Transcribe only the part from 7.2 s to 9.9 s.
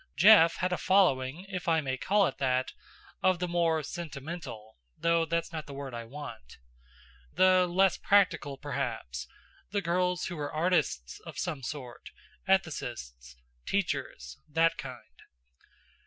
The less practical, perhaps; the